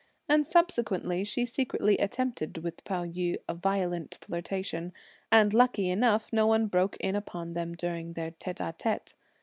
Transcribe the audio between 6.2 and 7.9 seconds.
no one broke in upon them